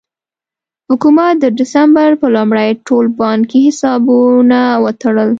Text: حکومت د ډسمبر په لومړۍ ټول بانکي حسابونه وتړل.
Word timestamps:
حکومت 0.91 1.33
د 1.43 1.45
ډسمبر 1.57 2.09
په 2.21 2.27
لومړۍ 2.35 2.69
ټول 2.87 3.05
بانکي 3.19 3.59
حسابونه 3.67 4.59
وتړل. 4.83 5.29